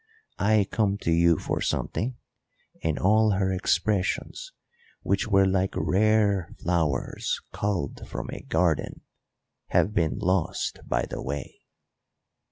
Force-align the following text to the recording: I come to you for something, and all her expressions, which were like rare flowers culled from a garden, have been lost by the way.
I 0.39 0.67
come 0.71 0.97
to 1.01 1.11
you 1.11 1.37
for 1.37 1.61
something, 1.61 2.17
and 2.81 2.97
all 2.97 3.33
her 3.33 3.53
expressions, 3.53 4.51
which 5.03 5.27
were 5.27 5.45
like 5.45 5.75
rare 5.75 6.55
flowers 6.59 7.39
culled 7.53 8.09
from 8.09 8.27
a 8.31 8.41
garden, 8.41 9.01
have 9.67 9.93
been 9.93 10.17
lost 10.17 10.79
by 10.87 11.05
the 11.05 11.21
way. 11.21 11.61